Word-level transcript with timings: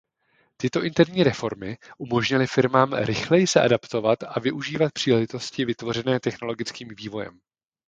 Tyto 0.57 0.83
interní 0.83 1.23
reformy 1.23 1.77
umožnili 1.97 2.47
firmám 2.47 2.93
rychleji 2.93 3.47
se 3.47 3.61
adaptovat 3.61 4.19
a 4.29 4.39
využívat 4.39 4.91
příležitosti 4.91 5.65
vytvořené 5.65 6.19
technologickým 6.19 6.87
vývojem. 6.97 7.39